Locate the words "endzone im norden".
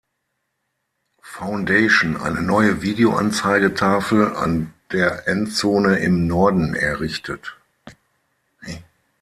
5.27-6.73